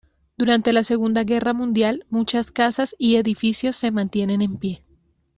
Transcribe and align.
Durante 0.35 0.73
la 0.73 0.83
Segunda 0.83 1.23
Guerra 1.23 1.53
Mundial 1.53 2.07
muchas 2.09 2.51
casas 2.51 2.95
y 2.97 3.17
edificios 3.17 3.75
se 3.75 3.91
mantienen 3.91 4.41
en 4.41 4.57
pie. 4.57 4.83